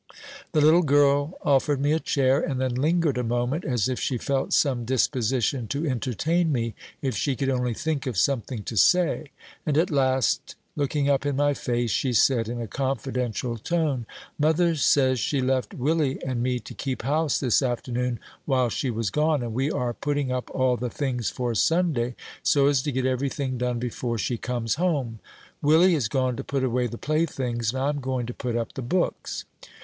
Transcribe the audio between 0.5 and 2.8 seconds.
The little girl offered me a chair, and then